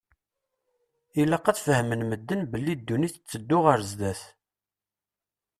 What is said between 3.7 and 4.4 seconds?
ar zdat.